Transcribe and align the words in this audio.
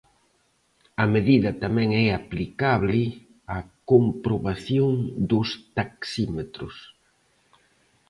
A 1.03 1.05
medida 1.13 1.49
tamén 1.63 1.89
é 2.03 2.05
aplicable 2.19 3.03
á 3.55 3.57
comprobación 3.91 4.93
dos 5.31 5.49
taxímetros. 5.77 6.75